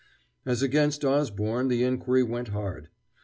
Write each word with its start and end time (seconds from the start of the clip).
As 0.47 0.63
against 0.63 1.05
Osborne 1.05 1.67
the 1.67 1.83
inquiry 1.83 2.23
went 2.23 2.47
hard. 2.47 2.89